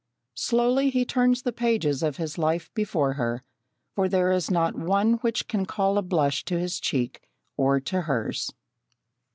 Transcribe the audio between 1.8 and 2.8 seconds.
of his life